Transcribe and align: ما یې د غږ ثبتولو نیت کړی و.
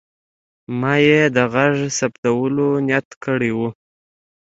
ما 0.79 0.93
یې 1.07 1.21
د 1.35 1.37
غږ 1.53 1.75
ثبتولو 1.97 2.67
نیت 2.87 3.09
کړی 3.23 3.51
و. 3.57 3.59